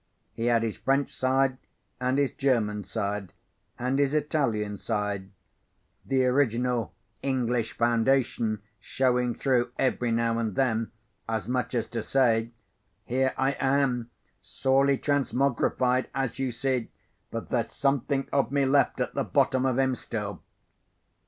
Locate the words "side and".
1.15-2.17, 2.85-3.99